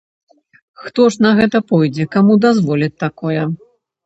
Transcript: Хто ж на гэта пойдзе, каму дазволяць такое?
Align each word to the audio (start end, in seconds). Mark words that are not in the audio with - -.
Хто 0.85 1.01
ж 1.15 1.25
на 1.25 1.33
гэта 1.39 1.61
пойдзе, 1.73 2.09
каму 2.17 2.39
дазволяць 2.47 2.91
такое? 3.05 3.39